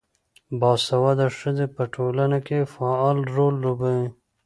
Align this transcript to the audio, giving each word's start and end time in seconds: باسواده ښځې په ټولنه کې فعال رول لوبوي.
باسواده 0.59 1.27
ښځې 1.39 1.65
په 1.75 1.83
ټولنه 1.93 2.37
کې 2.47 2.69
فعال 2.73 3.17
رول 3.35 3.55
لوبوي. 3.63 4.07